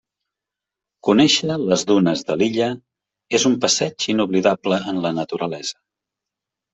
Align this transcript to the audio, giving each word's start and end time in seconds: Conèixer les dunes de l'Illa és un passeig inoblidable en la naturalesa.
Conèixer 1.07 1.57
les 1.65 1.83
dunes 1.91 2.23
de 2.29 2.37
l'Illa 2.41 2.69
és 3.39 3.45
un 3.49 3.57
passeig 3.65 4.07
inoblidable 4.15 4.81
en 4.93 5.03
la 5.05 5.13
naturalesa. 5.19 5.79